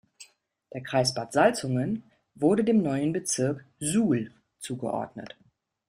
Der 0.73 0.81
Kreis 0.81 1.13
Bad 1.13 1.31
Salzungen 1.31 2.01
wurde 2.33 2.63
dem 2.63 2.81
neuen 2.81 3.13
Bezirk 3.13 3.63
Suhl 3.79 4.31
zugeordnet. 4.57 5.37